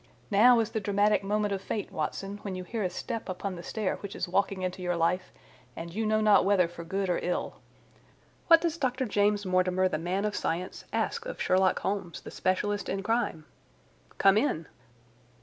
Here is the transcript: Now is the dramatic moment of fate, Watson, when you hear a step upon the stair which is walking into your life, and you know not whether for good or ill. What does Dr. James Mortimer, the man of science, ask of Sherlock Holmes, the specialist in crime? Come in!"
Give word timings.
Now 0.31 0.59
is 0.59 0.71
the 0.71 0.79
dramatic 0.79 1.23
moment 1.23 1.53
of 1.53 1.61
fate, 1.61 1.91
Watson, 1.91 2.37
when 2.41 2.55
you 2.55 2.63
hear 2.63 2.81
a 2.81 2.89
step 2.89 3.29
upon 3.29 3.53
the 3.55 3.61
stair 3.61 3.97
which 3.97 4.15
is 4.15 4.27
walking 4.27 4.63
into 4.63 4.81
your 4.81 4.95
life, 4.97 5.31
and 5.75 5.93
you 5.93 6.07
know 6.07 6.19
not 6.21 6.43
whether 6.43 6.67
for 6.67 6.83
good 6.83 7.07
or 7.07 7.19
ill. 7.21 7.57
What 8.47 8.61
does 8.61 8.79
Dr. 8.79 9.05
James 9.05 9.45
Mortimer, 9.45 9.87
the 9.87 9.99
man 9.99 10.25
of 10.25 10.35
science, 10.35 10.85
ask 10.91 11.27
of 11.27 11.39
Sherlock 11.39 11.77
Holmes, 11.81 12.21
the 12.21 12.31
specialist 12.31 12.89
in 12.89 13.03
crime? 13.03 13.45
Come 14.17 14.39
in!" 14.39 14.65